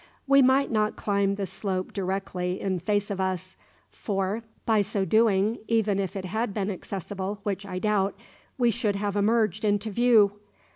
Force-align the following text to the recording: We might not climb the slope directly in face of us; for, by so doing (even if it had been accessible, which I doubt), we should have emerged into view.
We 0.25 0.41
might 0.41 0.71
not 0.71 0.95
climb 0.95 1.35
the 1.35 1.45
slope 1.45 1.93
directly 1.93 2.59
in 2.59 2.79
face 2.79 3.11
of 3.11 3.21
us; 3.21 3.55
for, 3.91 4.41
by 4.65 4.81
so 4.81 5.05
doing 5.05 5.59
(even 5.67 5.99
if 5.99 6.15
it 6.15 6.25
had 6.25 6.55
been 6.55 6.71
accessible, 6.71 7.39
which 7.43 7.67
I 7.67 7.77
doubt), 7.77 8.15
we 8.57 8.71
should 8.71 8.95
have 8.95 9.15
emerged 9.15 9.63
into 9.63 9.91
view. 9.91 10.39